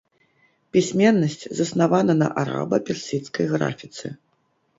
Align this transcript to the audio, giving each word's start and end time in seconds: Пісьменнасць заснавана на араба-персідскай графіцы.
Пісьменнасць 0.77 1.45
заснавана 1.59 2.13
на 2.23 2.31
араба-персідскай 2.45 3.45
графіцы. 3.53 4.07